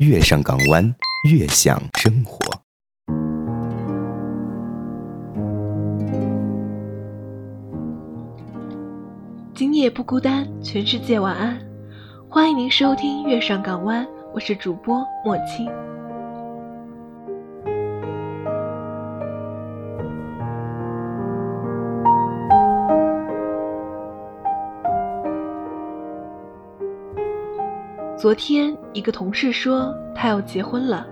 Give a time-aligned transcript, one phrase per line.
[0.00, 0.82] 越上港湾，
[1.30, 2.38] 越享生活。
[9.54, 11.60] 今夜不孤单，全世界晚安。
[12.30, 14.02] 欢迎您收听《月上港湾》，
[14.32, 15.70] 我是主播莫青。
[28.20, 31.06] 昨天，一个同事说他要结婚了，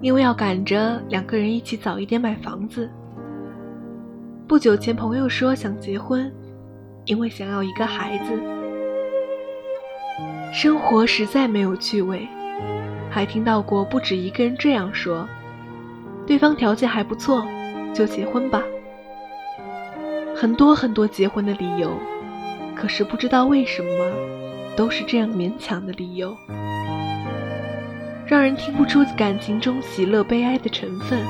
[0.00, 2.90] 因为要赶着两个人一起早一点买房子。
[4.48, 6.28] 不久前，朋友说想结婚，
[7.04, 8.32] 因为想要一个孩子。
[10.52, 12.26] 生活实在没有趣味，
[13.08, 15.28] 还听到过不止一个人这样说：
[16.26, 17.46] 对方条件还不错，
[17.94, 18.64] 就结婚吧。
[20.34, 21.92] 很多很多结婚的理由，
[22.74, 24.39] 可是不知道为什么。
[24.76, 26.36] 都是这样勉强的理由，
[28.26, 31.20] 让人听不出感情中喜乐悲哀的成分。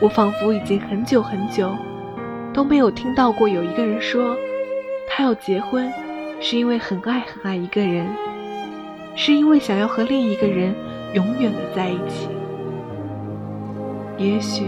[0.00, 1.74] 我仿佛已经很久很久
[2.52, 4.36] 都没有听到过有一个人说，
[5.08, 5.90] 他要结婚
[6.40, 8.06] 是因为很爱很爱一个人，
[9.14, 10.74] 是因为想要和另一个人
[11.14, 12.28] 永远的在一起。
[14.18, 14.64] 也许，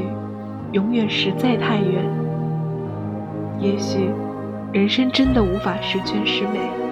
[0.72, 2.04] 永远实在太远。
[3.58, 4.10] 也许，
[4.72, 6.85] 人生真的无法十全十美。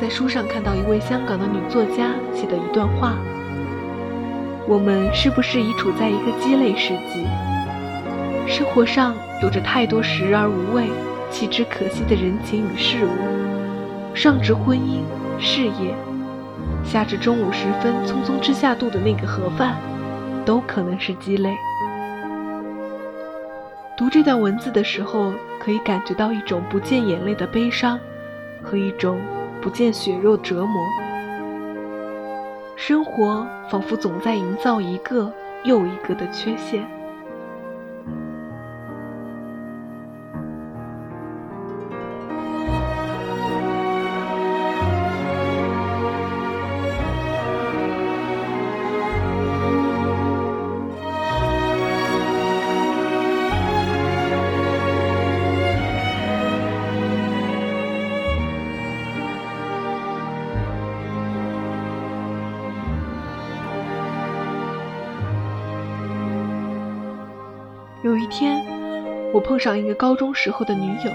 [0.00, 3.18] 在书上看到一位香港的女作家写的一段话：
[4.66, 7.26] 我们是不是已处在一个鸡肋世纪？
[8.48, 10.88] 生活上有着太多食而无味、
[11.30, 15.02] 弃之可惜的人情与事物，上至婚姻、
[15.38, 15.94] 事业，
[16.82, 19.76] 下至中午时分匆匆吃下肚的那个盒饭，
[20.46, 21.54] 都可能是鸡肋。
[23.98, 28.00] 读这段文字的时候，可以感觉到一种不见眼泪的悲伤。
[28.62, 29.18] 和一种
[29.62, 30.82] 不见血肉折磨，
[32.76, 35.30] 生活仿佛总在营造一个
[35.64, 36.99] 又一个的缺陷。
[68.10, 68.60] 有一天，
[69.32, 71.12] 我碰上一个高中时候的女友。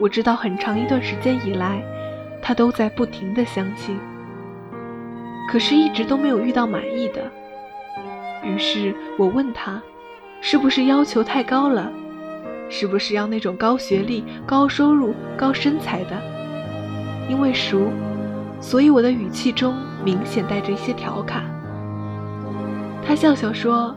[0.00, 1.80] 我知道很长一段时间以来，
[2.42, 3.96] 她都在不停的相亲，
[5.48, 7.22] 可是一直都没有遇到满意的。
[8.42, 9.80] 于是我问她，
[10.40, 11.88] 是不是要求太高了？
[12.68, 16.20] 是不是要那种高学历、高收入、高身材的？
[17.28, 17.92] 因为熟，
[18.60, 21.44] 所以我的语气中明显带着一些调侃。
[23.06, 23.94] 她笑笑说：“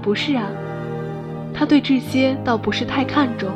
[0.00, 0.46] 不是啊。”
[1.60, 3.50] 他对这些倒不是太看重。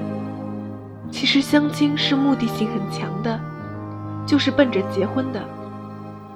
[1.10, 3.40] 其实相亲是目的性很强的，
[4.26, 5.40] 就是奔着结婚的。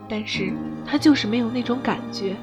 [0.08, 0.50] 但是
[0.86, 2.34] 他就是没有那种感觉。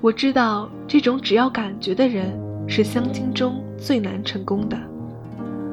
[0.00, 4.78] 我知道这种只要感觉的人是相亲中最难成功的，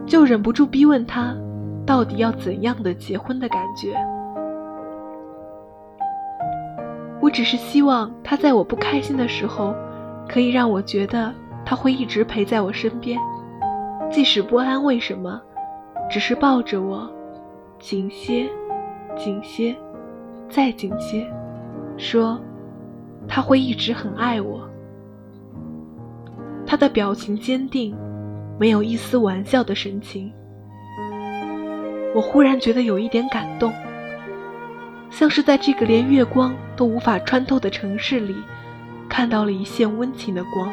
[0.07, 1.31] 就忍不住逼问他，
[1.85, 3.95] 到底要怎样的结婚的感觉。
[7.21, 9.75] 我只是希望他在我不开心的时候，
[10.27, 11.31] 可以让我觉得。
[11.69, 13.19] 他会一直陪在我身边，
[14.09, 15.41] 即使不安，为什么？
[16.09, 17.11] 只是抱着我，
[17.77, 18.49] 紧些，
[19.17, 19.75] 紧些，
[20.47, 21.29] 再紧些，
[21.97, 22.39] 说
[23.27, 24.65] 他会一直很爱我。
[26.65, 27.93] 他的表情坚定，
[28.57, 30.31] 没有一丝玩笑的神情。
[32.15, 33.73] 我忽然觉得有一点感动，
[35.09, 38.33] 像是在这个连月光都无法穿透的城市里，
[39.09, 40.71] 看到了一线温情的光。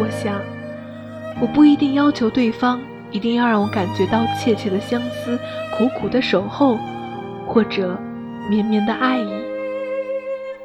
[0.00, 0.40] 我想，
[1.40, 2.80] 我不一定要求对方
[3.10, 5.38] 一定要让我感觉到切切的相思、
[5.76, 6.78] 苦苦的守候，
[7.46, 7.98] 或者
[8.48, 9.28] 绵绵的爱意。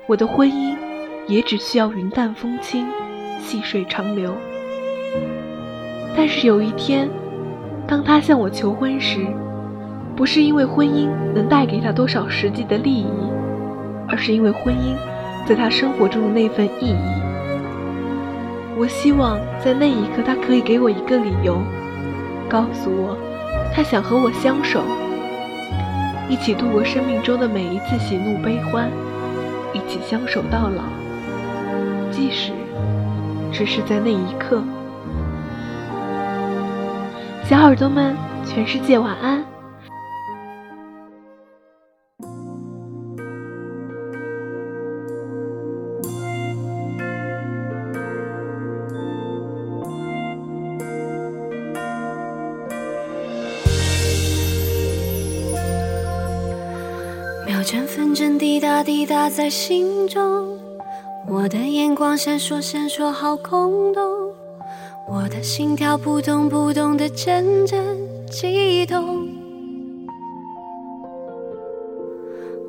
[0.06, 0.76] 我的婚姻
[1.28, 2.86] 也只需要云淡风轻、
[3.42, 4.36] 细水长流。
[6.16, 7.10] 但是有一天，
[7.88, 9.26] 当他向我求婚时，
[10.16, 13.08] 不是因为婚姻能带给他多少实际的利益，
[14.08, 14.96] 而是因为婚姻
[15.48, 17.33] 在他生活中的那份意义。
[18.76, 21.62] 我希望在那一刻，他可以给我一个理由，
[22.50, 23.18] 告诉我，
[23.74, 24.82] 他想和我相守，
[26.28, 28.90] 一起度过生命中的每一次喜怒悲欢，
[29.74, 30.84] 一起相守到老。
[32.12, 32.52] 即使
[33.52, 34.64] 只是在那一刻。
[37.44, 38.16] 小耳朵们，
[38.46, 39.53] 全世界晚安。
[57.64, 60.60] 秒针分针滴答滴答在心中，
[61.30, 64.04] 我的眼光闪烁闪烁好空洞，
[65.10, 67.82] 我的心跳扑通扑通的阵阵
[68.30, 69.26] 悸动。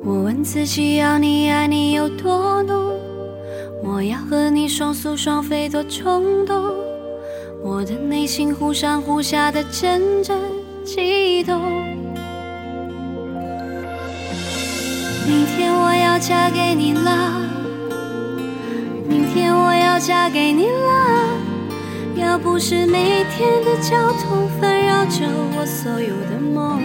[0.05, 2.93] 我问自己要你爱你有多浓，
[3.83, 6.73] 我要和你双宿双飞多冲动，
[7.61, 10.39] 我的内心忽上忽下的阵阵
[10.85, 11.59] 悸动。
[15.27, 17.41] 明天我要嫁给你了，
[19.07, 21.01] 明天我要嫁给你了。
[22.15, 25.25] 要不是每天的交通纷扰着
[25.57, 26.79] 我所有的梦，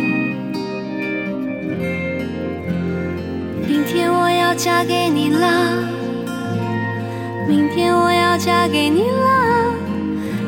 [3.69, 5.85] 明天我要嫁给你了，
[7.47, 9.75] 明天我要嫁给你了。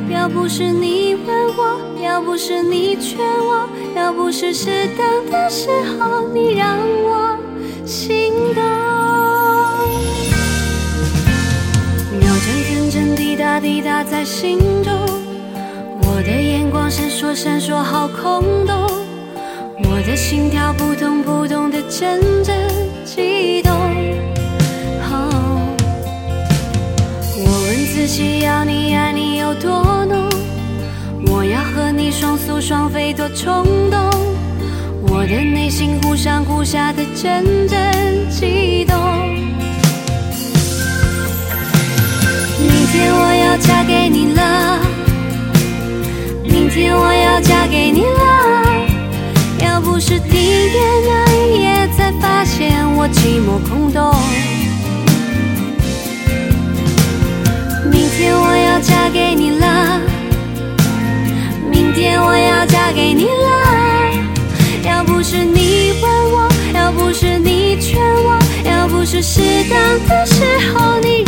[0.08, 5.68] 要不是你问我，要不是你劝我，要不是适当的时
[5.98, 7.31] 候你让我。
[7.92, 8.64] 心动，
[12.18, 14.90] 秒针分针滴答滴答在心中，
[16.00, 18.74] 我的眼光闪烁闪烁好空洞，
[19.84, 22.56] 我的心跳扑通扑通的阵阵
[23.04, 23.70] 悸动。
[27.36, 30.30] 我问自己要你爱你有多浓，
[31.26, 34.31] 我要和你双宿双飞多冲动。
[35.22, 37.78] 我的内心忽上忽下的阵阵
[38.28, 38.98] 悸动。
[42.58, 44.80] 明天我要嫁给你了，
[46.42, 48.66] 明天我要嫁给你了。
[49.64, 50.70] 要不是第一
[51.06, 54.12] 那夜才发现我寂寞空洞。
[57.92, 60.00] 明天我要嫁给你了，
[61.70, 63.41] 明天我要嫁给你了。
[65.22, 69.40] 是你问我，要不是你劝我，要不是适
[69.70, 70.42] 当的时
[70.74, 71.22] 候你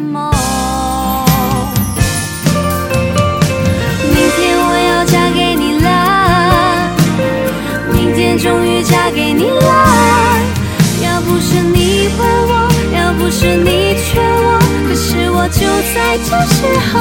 [0.00, 0.32] 梦。
[4.02, 5.88] 明天我要嫁给你啦，
[7.92, 10.38] 明天终于嫁给你啦。
[11.02, 12.52] 要不是你问我，
[12.96, 14.58] 要不是你劝我，
[14.88, 16.58] 可是我就在这时
[16.90, 16.94] 候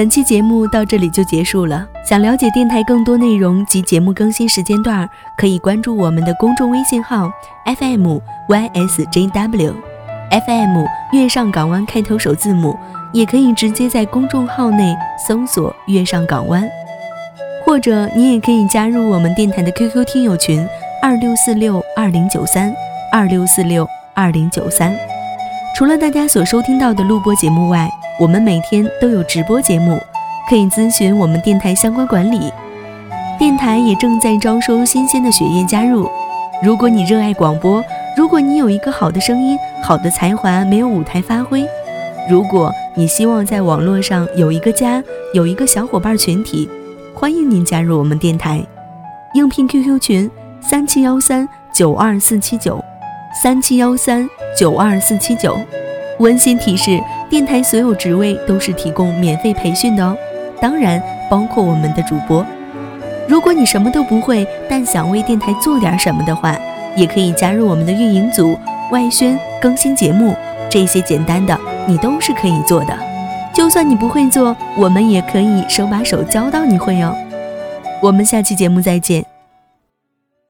[0.00, 1.86] 本期节目到这里就结束了。
[2.02, 7.30] 想了解电台更多内容及节目更新时间段，可以关注我们的公众微信号
[7.66, 8.16] FM
[8.48, 9.74] YSJW
[10.30, 12.74] FM 月上港湾开头首字母，
[13.12, 14.96] 也可以直接在公众号内
[15.28, 16.66] 搜索“月上港湾”，
[17.66, 20.66] 或者你也可以加入我们电台的 QQ 听友群
[21.02, 22.74] 二六四六二零九三
[23.12, 24.96] 二六四六二零九三。
[25.76, 27.86] 除了大家所收听到的录播节目外，
[28.20, 29.98] 我们每天都有直播节目，
[30.46, 32.52] 可以咨询我们电台相关管理。
[33.38, 36.06] 电台也正在招收新鲜的血液加入。
[36.62, 37.82] 如果你热爱广播，
[38.14, 41.66] 如果你有一个好的声音、好的才华没有舞台发挥，
[42.28, 46.68] 如果你希望在网络上有一个家、有一个小伙伴群体，
[47.14, 48.62] 欢迎您加入我们电台。
[49.32, 52.84] 应聘 QQ 群：三七幺三九二四七九，
[53.42, 55.58] 三七幺三九二四七九。
[56.18, 57.00] 温馨提示。
[57.30, 60.16] 电台所有职位都是提供免费培训的哦，
[60.60, 62.44] 当然包括我们的主播。
[63.28, 66.58] 如果你什么都不会，但想为电台做点什么的话，
[66.96, 68.58] 也可以加入我们的运营组、
[68.90, 70.34] 外宣、更新节目，
[70.68, 71.56] 这些简单的
[71.86, 72.98] 你都是可以做的。
[73.54, 77.14] 就算你不会做，我们也可以手把手教到你会哦。
[78.02, 79.29] 我们下期节目再见。